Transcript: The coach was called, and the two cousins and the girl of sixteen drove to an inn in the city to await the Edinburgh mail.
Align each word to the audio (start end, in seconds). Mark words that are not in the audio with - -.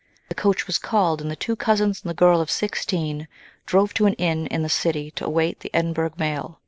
The 0.29 0.33
coach 0.33 0.65
was 0.65 0.79
called, 0.79 1.21
and 1.21 1.29
the 1.29 1.35
two 1.35 1.55
cousins 1.55 2.01
and 2.01 2.09
the 2.09 2.15
girl 2.15 2.41
of 2.41 2.49
sixteen 2.49 3.27
drove 3.67 3.93
to 3.93 4.07
an 4.07 4.13
inn 4.13 4.47
in 4.47 4.63
the 4.63 4.67
city 4.67 5.11
to 5.11 5.27
await 5.27 5.59
the 5.59 5.69
Edinburgh 5.75 6.13
mail. 6.17 6.57